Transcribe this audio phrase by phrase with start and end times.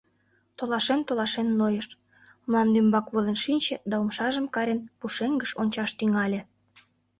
[0.57, 1.87] Толашен-толашен нойыш,
[2.49, 6.41] мландӱмбак волен шинче да, умшажым карен, пушеҥгыш ончаш тӱҥале.